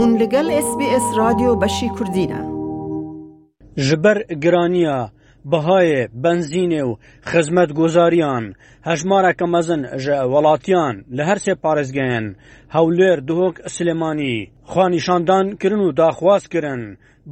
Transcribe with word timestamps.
هون 0.00 0.10
لەگەل 0.22 0.46
SسBS 0.66 1.06
رادیۆ 1.20 1.52
بەشی 1.62 1.88
کوردینە 1.96 2.40
ji 3.86 3.96
ber 4.04 4.18
گرانیە 4.44 4.98
بەهایێ 5.52 6.00
بنزینێ 6.24 6.82
و 6.88 6.98
خزمەت 7.30 7.70
گۆزاریان 7.80 8.44
هەژمارەکە 8.88 9.46
مەزن 9.54 9.82
ji 10.04 10.12
وڵاتیان 10.32 10.94
لە 11.16 11.22
هەرسێ 11.28 11.54
پارێزگەن 11.62 12.24
هەولێر 12.76 13.18
دهۆک 13.28 13.56
سلێمانی 13.74 14.36
خوانیشاندان 14.70 15.46
کرن 15.60 15.80
و 15.88 15.92
داخواست 16.00 16.46
کرن 16.52 16.82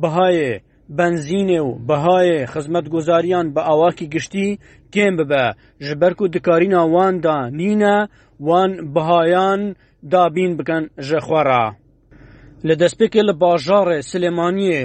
بەهایێ 0.03 0.51
بنزینێ 0.99 1.61
و 1.69 1.71
بەهایێ 1.89 2.39
خزمەت 2.53 2.87
گۆزاریان 2.95 3.47
بە 3.55 3.61
ئاواکی 3.69 4.07
گشتی 4.15 4.49
کێم 4.95 5.15
ببە 5.19 5.47
ji 5.87 5.93
بەرک 6.01 6.19
و 6.25 6.31
دکارینە 6.35 6.81
واندا 6.95 7.39
نینە 7.61 7.97
وان 8.47 8.71
بەهایان 8.95 9.61
دابین 10.13 10.53
بکەن 10.59 10.85
ژەخوارە. 11.09 11.65
Li 12.69 12.75
destpêkê 12.83 13.23
li 13.29 13.35
bajarê 13.43 13.99
Silêmaniyê 14.11 14.81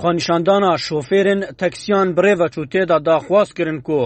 xanişandana 0.00 0.72
şoferên 0.86 1.40
teksiyan 1.60 2.08
birêva 2.16 2.46
çûtê 2.54 2.82
da 2.90 2.96
daxwaz 3.08 3.48
kirin 3.56 3.80
ku 3.86 3.98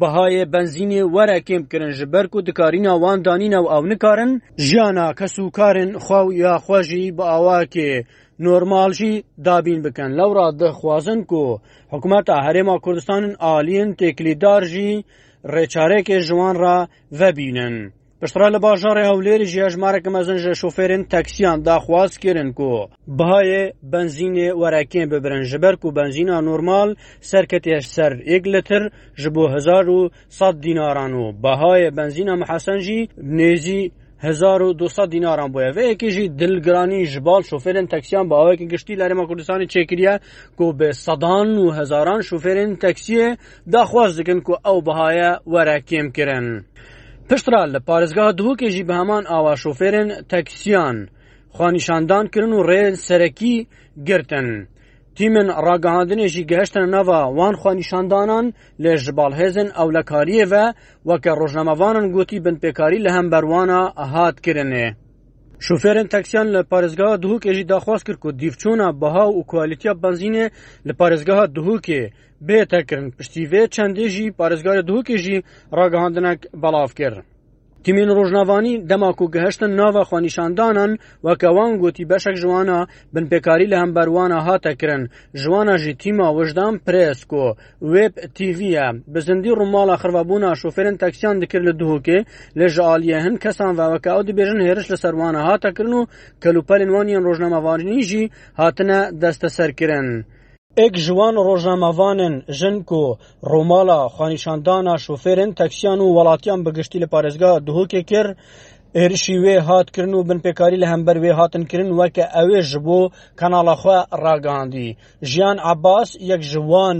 bihayê 0.00 0.44
benzînê 0.54 1.02
were 1.14 1.38
kêm 1.48 1.62
kirin 1.70 1.90
ji 1.98 2.06
ber 2.12 2.26
ku 2.32 2.38
dikarîna 2.46 2.92
wan 3.04 3.18
danîna 3.26 3.58
û 3.64 3.66
ew 3.76 3.84
nikarin 3.92 4.32
jiyana 4.66 5.06
kesûkarên 5.20 5.90
xew 6.06 6.22
ya 6.44 6.54
xwe 6.66 6.80
jî 6.88 7.02
bi 7.18 7.24
awakê 7.36 7.92
normal 8.46 8.90
jî 8.98 9.12
dabîn 9.46 9.80
bikin. 9.84 10.10
Lewra 10.18 10.46
dixwazin 10.60 11.22
ku 11.30 11.60
hikûmeta 11.92 12.36
Herêma 12.46 12.76
Kurdistanên 12.84 13.34
aliyên 13.54 13.90
têkilîdar 14.00 14.62
jî 14.72 14.90
rêçarekê 15.54 16.18
ji 16.26 16.32
wan 16.40 16.56
ra 16.62 16.76
vebînin. 17.20 17.92
Piştra 18.24 18.46
li 18.46 18.56
bajarê 18.56 19.04
Hewlêrê 19.08 19.44
jî 19.44 19.62
hejmareke 19.64 20.10
mezin 20.16 20.36
ji 20.42 20.48
şoferên 20.62 21.04
taksiyan 21.14 21.58
daxwaz 21.64 22.12
kirin 22.18 22.52
ku 22.52 22.88
bihayê 23.18 23.64
benzînê 23.92 24.48
werekiyên 24.62 25.08
bibirin 25.10 25.42
ji 25.50 25.62
ber 25.62 25.76
ku 25.76 25.96
benzîna 25.96 26.40
normal 26.40 26.94
serketiye 27.20 27.80
ser 27.80 28.12
ek 28.34 28.52
litir 28.52 28.82
ji 29.22 29.34
bo 29.34 29.44
hezar 29.54 29.84
û 29.86 30.10
sad 30.28 30.56
dînaran 30.62 31.12
û 31.22 31.42
bihayê 31.44 31.96
benzîna 31.96 32.36
mihesen 32.36 32.78
jî 32.78 33.00
nêzî 33.40 33.90
1200 34.22 34.98
دیناران 35.14 35.50
بویە 35.54 35.72
vêyekê 35.76 36.10
jî 36.10 36.38
dilgiranî 36.38 37.06
ji 37.06 37.24
bal 37.24 37.40
şoferên 37.42 37.88
taksiyan 37.88 38.30
bawekî 38.30 38.68
giştî 38.68 38.92
Lêma 38.94 39.24
Kurdistanê 39.28 39.66
çêkiriye 39.74 40.20
ku 40.56 40.78
bi 40.80 40.94
sedan 40.94 41.48
û 41.64 41.78
hezaran 41.80 42.20
şoferên 42.20 42.78
taksiyê 42.78 43.36
daxwaz 43.72 44.18
dikin 44.18 44.40
ku 44.40 44.52
ew 44.70 44.86
bihaya 44.86 45.32
werekêm 45.46 46.12
kirin. 46.12 46.64
Piştra 47.28 47.60
li 47.74 47.78
parêzgeha 47.88 48.36
Duhokê 48.38 48.68
jî 48.70 48.88
bi 48.88 48.92
heman 48.92 49.24
ava 49.36 49.52
şoferên 49.62 50.10
teksîyan 50.32 50.96
xwanîşandan 51.56 52.24
kirin 52.32 52.52
û 52.58 52.60
rêyên 52.70 52.96
serekî 53.08 53.56
girtin. 54.08 54.48
Tîmên 55.16 55.48
ragihandinê 55.66 56.28
jî 56.34 56.42
gehiştin 56.50 56.90
nava 56.96 57.20
wan 57.38 57.54
xwanîşandanan 57.60 58.46
lê 58.84 58.94
ji 59.04 59.10
balhêzên 59.18 59.68
ewlekariyê 59.82 60.46
ve 60.54 60.64
weke 61.08 61.30
rojnamevanan 61.40 62.06
gotî 62.16 62.36
binpêkarî 62.46 62.98
li 63.04 63.10
hemberwana 63.10 63.80
hat 64.14 64.36
kirinê. 64.46 64.88
Şoferên 65.64 66.08
taksiyan 66.08 66.48
li 66.54 66.60
parêzgeha 66.72 67.14
Duhokê 67.22 67.52
jî 67.56 67.64
daxwaz 67.72 68.02
kir 68.06 68.16
ku 68.22 68.28
dîvçûna 68.40 68.88
biha 69.00 69.24
û 69.38 69.46
kualîtiya 69.50 69.92
benzînê 70.02 70.46
li 70.86 70.92
parêzgeha 71.00 71.44
Duhokê 71.56 72.02
bê 72.46 72.60
tekirin. 72.72 73.10
Piştî 73.18 73.42
vê 73.52 73.62
çendê 73.74 74.06
jî 74.14 74.26
parêzgara 74.40 74.82
Duhokê 74.88 75.16
jî 75.24 75.36
ragihandinek 75.76 76.40
belav 76.62 76.90
kirin. 76.98 77.24
تیمین 77.84 78.08
ڕۆژناوانی 78.18 78.74
دەماک 78.90 79.18
و 79.22 79.26
گەهشتن 79.34 79.70
ناوە 79.80 80.02
خۆنیشاندانان 80.08 80.92
وەکەوان 81.26 81.70
گوتی 81.82 82.08
بەشێک 82.10 82.36
ژوانە 82.42 82.78
بنپێکاری 83.14 83.70
لە 83.72 83.76
هەمبەروانە 83.82 84.38
هاتەکردن 84.48 85.02
ژوانە 85.42 85.74
ژی 85.82 85.92
تیما 86.02 86.28
وژدان 86.38 86.74
پرسکۆ 86.84 87.46
وێب 87.92 88.14
تیڤە 88.36 88.86
بزندی 89.14 89.56
ڕووماڵە 89.58 89.94
خڕوەبوونا 90.02 90.50
شوفێرن 90.60 90.96
تەکسیان 91.02 91.36
دکرد 91.38 91.64
لە 91.68 91.74
دووکێ 91.80 92.18
لە 92.58 92.66
ژعالیە 92.74 93.18
هەند 93.24 93.38
کەسان 93.44 93.72
ڤەوەکە 93.78 94.10
ئەو 94.14 94.22
دەبێژن 94.28 94.60
هێرش 94.66 94.86
لە 94.92 94.96
سەروانە 95.02 95.40
هاتەکردن 95.48 95.92
و 95.96 96.08
کەلوپەلنوانیان 96.42 97.22
ڕۆژنامەوانینیژی 97.28 98.24
هاتنە 98.60 99.00
دەستە 99.22 99.48
سەرکردن. 99.56 100.08
Ek 100.76 100.96
ji 100.98 101.12
wan 101.14 101.36
rojnamevanên 101.36 102.34
jin 102.60 102.82
ku 102.84 103.18
Romala 103.50 104.06
xwanîşandana 104.16 104.94
şoferên 105.04 105.54
teksiyan 105.54 105.98
û 105.98 106.06
welatiyan 106.16 106.66
bi 106.66 106.70
giştî 106.76 107.00
li 107.00 107.04
parêzga 107.06 107.66
duhokê 107.66 108.02
kir, 108.04 108.26
êrişî 109.02 109.34
wê 109.44 109.58
hatkirin 109.58 110.12
û 110.18 110.20
binpêkarî 110.28 110.76
li 110.80 110.86
hember 110.86 111.16
wê 111.16 111.32
hatin 111.32 111.64
kirin 111.64 111.90
weke 111.98 112.24
ew 112.42 112.50
ê 112.60 112.62
ji 112.62 112.80
bo 112.86 113.10
kanala 113.36 113.72
xwe 113.74 113.98
ragandî. 114.24 114.96
Jiyan 115.22 115.58
Abbas 115.62 116.16
yek 116.20 116.42
ji 116.42 116.60
wan 116.72 116.98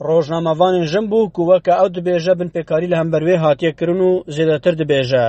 rojnamevanên 0.00 0.84
jin 0.92 1.06
bû 1.10 1.32
ku 1.32 1.42
weke 1.52 1.72
ew 1.82 1.88
dibêje 1.96 2.34
binpêkarî 2.40 2.90
li 2.90 2.96
hember 2.96 3.22
wê 3.28 3.36
hatiye 3.36 3.72
kirin 3.72 4.00
û 4.08 4.10
zêdetir 4.36 4.74
dibêje. 4.80 5.28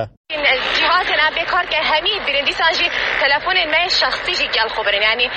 بکار 1.30 1.66
که 1.66 1.82
همی 1.82 2.20
برندی 2.26 2.52
سانجی 2.52 2.90
تلفن 3.20 3.64
من 3.70 3.88
شخصی 3.88 4.34
جی 4.36 4.48
گل 4.48 4.94
یعنی 4.94 5.30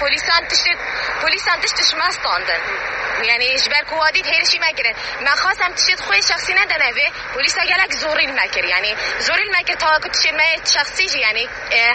پلیسان 0.00 0.46
تشت 0.50 0.64
پلیسان 1.22 1.60
تشتش 1.60 1.94
مستاندن 1.94 2.58
یعنی 3.24 3.54
اجبر 3.54 3.82
کوادید 3.84 4.26
هرشی 4.26 4.58
مگیرن 4.62 4.94
من 5.20 5.34
خواستم 5.42 5.74
تشید 5.74 6.00
خوی 6.00 6.22
شخصی 6.22 6.54
ندنوه 6.54 7.02
پلیس 7.34 7.58
گلک 7.58 7.90
زوریل 7.92 8.30
مکر 8.32 8.64
یعنی 8.64 8.94
زوریل 9.18 9.50
مکر 9.56 9.74
تا 9.74 9.98
تشید 9.98 10.34
ما 10.34 10.42
شخصی 10.74 11.08
جی 11.08 11.18
یعنی 11.18 11.48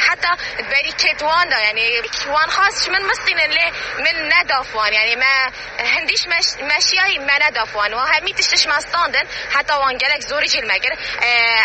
حتی 0.10 0.28
بری 0.72 0.92
کتوان 0.92 1.50
دا 1.50 1.60
یعنی 1.60 2.02
وان 2.28 2.50
خواستش 2.50 2.90
من 2.90 3.02
مستین 3.06 3.40
لی 3.40 3.66
من 4.00 4.34
ندافوان 4.38 4.94
یعنی 4.94 5.16
ما 5.16 5.50
هندیش 5.98 6.28
مشیایی 6.76 7.18
من 7.20 7.40
ندافوان 7.42 7.94
و 7.94 7.98
همی 8.00 8.34
تشتش 8.34 8.68
مستاندن 8.68 9.24
حتی 9.54 9.74
وان 9.74 9.98
گلک 9.98 10.22
زوری 10.22 10.48
جیل 10.48 10.66
مکر 10.72 10.92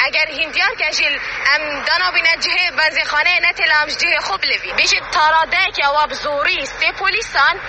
اگر 0.04 0.26
هندیار 0.30 0.70
که 0.78 0.90
جیل 0.90 1.20
ام 1.54 1.82
دانا 1.82 2.10
بینا 2.10 2.36
جه 2.40 2.70
برزی 2.76 3.04
خانه 3.04 3.40
نتلامش 3.48 3.96
جه 3.96 4.20
خوب 4.20 4.44
لوی 4.44 4.72
بیشت 4.76 4.94
تاراده 5.12 5.58
که 5.76 5.84
زوری 6.14 6.66
سه 6.66 6.92
پلیسان 6.92 7.60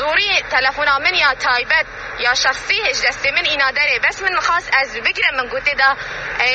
زوری 0.00 0.30
تلفن 0.54 0.88
من 1.04 1.14
یا 1.14 1.32
تایبت 1.46 1.86
یا 2.24 2.34
شخصی 2.34 2.74
هج 2.86 2.96
دست 3.06 3.26
من 3.26 3.44
اینا 3.50 3.70
داره 3.76 3.94
بس 4.04 4.22
من 4.22 4.40
خاص 4.40 4.70
از 4.80 4.88
بگیرم 5.06 5.34
من 5.36 5.48
گوته 5.50 5.74
دا 5.78 5.90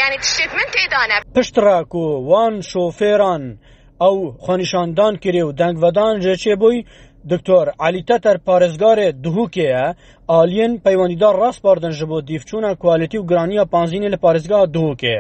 یعنی 0.02 0.18
تشتیت 0.18 0.54
من 0.54 0.66
تیدانه 0.74 1.22
پشت 1.36 1.58
را 1.58 1.84
کو 1.84 2.00
وان 2.26 2.62
شوفیران 2.62 3.58
او 4.00 4.32
خانشاندان 4.46 5.16
کری 5.18 5.42
و 5.42 5.52
دنگ 5.52 5.78
ودان 5.84 6.20
جچه 6.20 6.56
بوی 6.62 6.86
دکتۆر 7.32 7.68
علیتە 7.86 8.18
تەر 8.26 8.38
پارێزگارێ 8.48 9.08
دووکەیە 9.24 9.96
ئالین 10.30 10.82
پەیوەندیدا 10.86 11.30
ڕاستپاردن 11.40 11.92
ji 12.00 12.06
بۆ 12.10 12.22
دیفچوونە 12.30 12.76
کوالتی 12.82 13.18
و 13.18 13.26
گرانیە 13.30 13.64
پانزینی 13.74 14.10
لە 14.14 14.18
پارێزگا 14.24 14.66
دووکێ. 14.76 15.18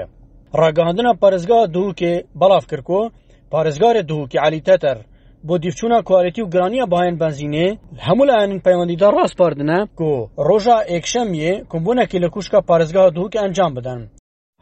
ڕاگەاندنە 0.58 1.14
پارێزگا 1.22 1.60
دووکێ 1.76 2.24
بەڵاف 2.40 2.66
کردکۆ 2.70 3.12
پارێزگارێ 3.52 4.02
دووکی 4.12 4.38
علیتە 4.46 4.76
تەر 4.84 4.98
بۆ 5.46 5.56
دیفچونا 5.64 6.00
کوارەتی 6.08 6.40
و 6.44 6.50
گرانیە 6.53 6.86
پیوندی 6.94 7.20
بنزینێ 7.24 7.68
هەموو 8.06 8.28
لایەنن 8.30 8.59
پەیوەندیدا 8.66 9.08
ڕاستپاردنە 9.16 9.80
گۆ 10.00 10.14
ڕۆژە 10.48 10.78
ئێکشەمیێ 10.92 11.52
کمبوونەکی 11.72 12.22
لە 12.24 12.30
کوشکە 12.34 12.59
پارێزگا 12.70 13.03
انجام 13.48 13.72
بدن. 13.78 14.00
هر 14.06 14.08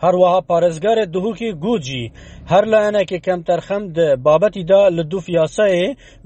هەروەها 0.04 0.40
پارێزگارە 0.50 1.06
دهوکی 1.14 1.50
گوجی 1.66 2.12
هەر 2.52 2.64
که 3.10 3.18
کەم 3.26 3.40
تەرخەمد 3.48 3.96
بابەتیدا 4.26 4.82
لە 4.88 4.92
لدو 4.98 5.18
فیاسه 5.28 5.68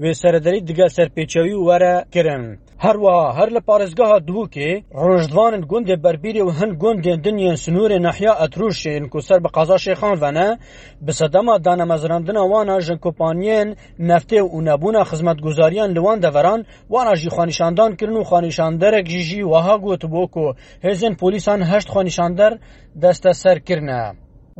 وێ 0.02 0.12
سەرەدەری 0.20 0.62
دیگە 0.68 0.86
سەرپێچەوی 0.96 1.54
وەرە 1.66 1.94
کرن. 2.14 2.44
Herwa 2.80 3.34
her 3.36 3.50
li 3.54 3.60
parêzgeha 3.70 4.16
Duhokê 4.28 4.68
Rojdvanên 5.06 5.62
gundê 5.70 5.96
berbîrê 6.04 6.42
û 6.48 6.50
hin 6.58 6.70
gundên 6.82 7.18
dinyên 7.24 7.56
sunûrê 7.64 7.98
nehiya 8.06 8.32
Etrûşê 8.44 8.94
ku 9.12 9.18
ser 9.28 9.40
bi 9.44 9.48
qaza 9.56 9.74
Şêxan 9.84 10.16
vene 10.24 10.48
bi 11.06 11.12
sedema 11.20 11.56
danemezrandina 11.64 12.42
wana 12.52 12.76
jin 12.86 12.98
kopanyên 13.04 13.68
neftê 14.10 14.40
û 14.40 14.56
nebûna 14.68 15.02
xizmetguzariyan 15.10 15.90
li 15.94 16.00
wan 16.06 16.18
deveran 16.24 16.60
wana 16.94 17.14
jî 17.20 17.28
xwanîşandan 17.34 17.90
kirin 17.98 18.16
û 18.20 18.22
xwanîşanderek 18.28 19.06
jî 19.12 19.20
jî 19.28 19.40
wiha 19.52 19.74
gotibû 19.86 20.22
ku 20.34 20.46
hêzên 20.84 21.14
polîsan 21.22 21.60
heşt 21.72 21.88
xwanîşander 21.92 22.52
desteserkirine. 23.02 24.02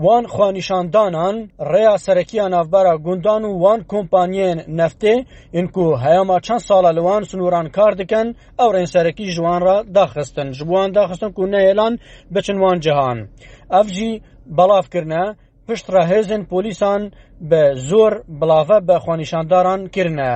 وان 0.04 0.24
xwanîşandanan 0.26 1.48
reya 1.72 1.98
serekiya 1.98 2.46
navbera 2.50 2.94
gundan 3.06 3.42
û 3.42 3.52
wan 3.64 3.80
kompanyên 3.92 4.58
neftê 4.78 5.14
yên 5.54 5.66
ku 5.74 5.98
heyama 6.04 6.40
çend 6.40 6.58
sala 6.58 6.88
li 6.96 7.00
wan 7.00 7.22
sunûran 7.22 7.68
kar 7.76 7.98
dikin 7.98 8.28
ew 8.62 8.68
rên 8.76 8.86
serekî 8.94 9.24
ji 9.24 9.40
wan 9.46 9.60
re 9.68 9.76
daxistin 9.94 10.48
ji 10.58 10.64
bo 10.68 10.72
wan 10.74 10.90
daxistin 10.94 11.32
ku 11.32 11.42
nehêlan 11.54 11.94
biçin 12.34 12.56
wan 12.64 12.78
cihan 12.80 13.18
ev 13.80 13.88
jî 13.96 14.22
belavkirine 14.46 15.24
piştre 15.66 16.02
hêzên 16.10 16.42
polîsan 16.52 17.02
bi 17.50 17.62
zor 17.90 18.12
bilave 18.40 18.78
bi 18.88 18.92
xwanîşandaran 19.02 19.80
kirine 19.94 20.32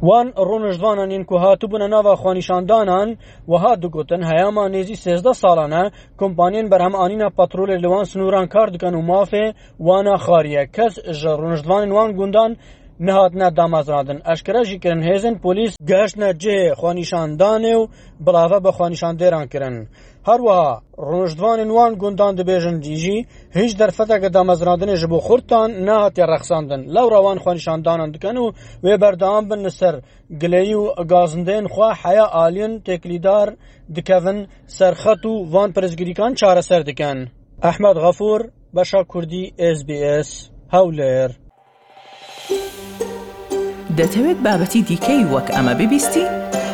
Wan 0.00 0.26
rûniştvanan 0.36 1.10
yên 1.12 1.24
ku 1.24 1.34
hatibûne 1.44 1.90
nava 1.90 2.12
xwanîşandanan 2.20 3.08
wiha 3.52 3.82
digotin 3.82 4.22
heyama 4.30 4.64
nêzî 4.74 4.96
sêzde 5.04 5.34
salan 5.34 5.70
e 5.82 5.90
kumpanyên 6.18 6.70
berhemanîna 6.70 7.28
patrolê 7.38 7.76
li 7.82 7.88
wan 7.92 8.04
sinûran 8.12 8.48
kar 8.48 8.74
dikin 8.74 8.94
û 9.00 9.00
mafê 9.10 9.54
wana 9.78 10.16
xariye 10.24 10.66
kes 10.76 10.94
ji 10.94 11.30
rûniştvanên 11.40 11.88
wan 11.96 12.12
gundan 12.16 12.56
nehatine 12.98 13.56
damazradin. 13.56 14.22
Eşkere 14.32 14.64
jî 14.64 14.80
kirin 14.80 15.02
hêzên 15.10 15.40
polîs 15.40 15.76
geheştine 15.88 16.30
cihê 16.30 16.72
xwanîşandanê 16.80 17.74
û 17.80 17.88
bilave 18.26 18.64
bi 18.64 18.68
xwanîşandêran 18.68 19.48
kirin. 19.48 19.88
هەروەها 20.28 20.70
ڕۆژدوانن 21.12 21.70
وان 21.76 21.92
گوندان 22.02 22.32
دەبێژن 22.40 22.76
دیژی 22.84 23.18
هیچ 23.58 23.72
دەرفەتەکە 23.80 24.28
دامەزراندنێ 24.36 24.96
ji 25.00 25.06
بۆ 25.12 25.18
خورتان 25.26 25.70
ناهاتێ 25.86 26.24
ڕەخساندن 26.32 26.80
لەو 26.94 27.06
ڕەوان 27.14 27.38
خوۆنیشاندانان 27.42 28.08
دکەن 28.14 28.36
و 28.42 28.46
وێ 28.84 28.94
بەردەام 29.02 29.44
بن 29.50 29.60
لەسەر 29.66 29.94
گلەیی 30.42 30.74
و 30.80 30.84
گازندێن 31.12 31.64
خوا 31.72 31.90
حیا 32.02 32.26
ئالین 32.36 32.72
تێکلیدار 32.86 33.48
دکەون 33.96 34.38
سەرخەت 34.78 35.22
و 35.26 35.34
وان 35.52 35.70
پرزگریکان 35.76 36.32
چارەسەر 36.40 36.82
دکەن 36.88 37.18
ئەحمد 37.66 37.96
غەفور 38.04 38.40
بەشا 38.76 39.02
کوردی 39.12 39.42
SسBS 39.76 40.30
هەولێر 40.74 41.30
دەتەوێت 43.98 44.38
بابەتی 44.46 44.80
دیکەی 44.90 45.22
وەک 45.32 45.48
ئەمە 45.56 45.74
ببیستی؟ 45.80 46.26